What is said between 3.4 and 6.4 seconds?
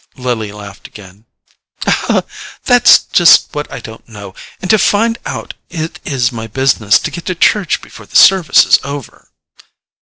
what I don't know; and to find out, it is